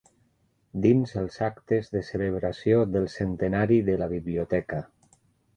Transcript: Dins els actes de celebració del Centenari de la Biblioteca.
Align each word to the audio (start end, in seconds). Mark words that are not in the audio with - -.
Dins 0.85 1.11
els 1.23 1.35
actes 1.49 1.93
de 1.97 2.01
celebració 2.09 2.81
del 2.97 3.05
Centenari 3.19 3.81
de 3.91 3.99
la 4.05 4.09
Biblioteca. 4.15 4.85